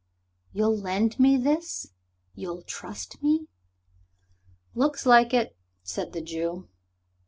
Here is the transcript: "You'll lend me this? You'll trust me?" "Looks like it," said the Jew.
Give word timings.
"You'll 0.51 0.75
lend 0.75 1.19
me 1.19 1.37
this? 1.37 1.91
You'll 2.33 2.63
trust 2.63 3.21
me?" 3.21 3.45
"Looks 4.73 5.05
like 5.05 5.31
it," 5.31 5.55
said 5.83 6.13
the 6.13 6.21
Jew. 6.21 6.67